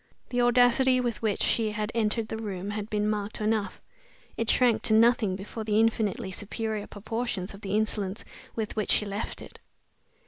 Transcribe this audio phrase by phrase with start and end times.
[0.29, 3.79] The audacity with which she had entered the room had been marked enough;
[4.35, 8.25] it shrank to nothing before the infinitely superior proportions of the insolence
[8.55, 9.59] with which she left it.